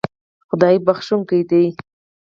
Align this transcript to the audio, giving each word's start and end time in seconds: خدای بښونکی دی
خدای 0.49 0.75
بښونکی 0.85 1.39
دی 1.49 1.65